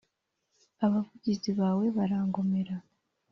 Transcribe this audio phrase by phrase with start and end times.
[0.85, 2.75] abavugizi bawe barangomera,